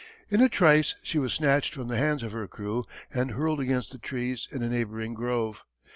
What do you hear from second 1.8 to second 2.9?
the hands of her crew